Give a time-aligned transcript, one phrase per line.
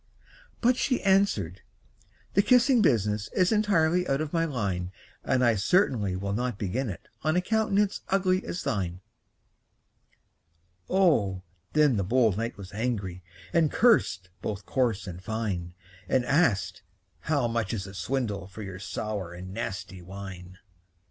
[0.61, 1.61] But she answered,
[2.33, 4.91] "The kissing business Is entirely out of my line;
[5.23, 9.01] And I certainly will not begin it On a countenance ugly as thine!"
[10.89, 11.43] Oh,
[11.73, 13.21] then the bold knight was angry,
[13.53, 15.75] And cursed both coarse and fine;
[16.09, 16.81] And asked,
[17.19, 20.57] "How much is the swindle For your sour and nasty wine?"